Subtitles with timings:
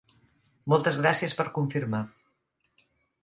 [0.73, 2.01] Moltes gràcies per confirmar.